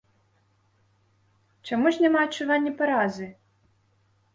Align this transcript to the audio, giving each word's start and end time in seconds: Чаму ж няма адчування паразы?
Чаму 1.69 1.87
ж 1.95 2.07
няма 2.07 2.19
адчування 2.31 2.77
паразы? 2.85 3.33